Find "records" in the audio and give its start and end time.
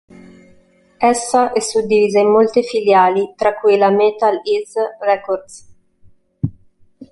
4.99-5.69